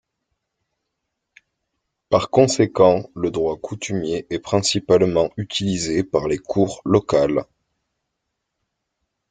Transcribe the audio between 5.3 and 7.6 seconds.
utilisé par les Cours locales.